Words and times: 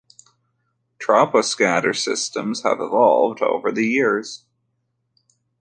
Troposcatter 0.97 1.95
systems 1.95 2.63
have 2.63 2.81
evolved 2.81 3.43
over 3.43 3.71
the 3.71 3.85
years. 3.85 4.45